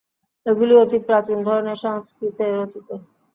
[0.45, 2.87] এগুলি অতি প্রাচীন ধরনের সংস্কৃতে রচিত।